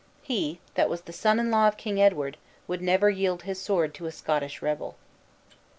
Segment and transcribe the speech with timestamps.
[0.23, 3.93] He, that was the son in law of King Edward, would never yield his sword
[3.93, 4.95] to a Scottish rebel."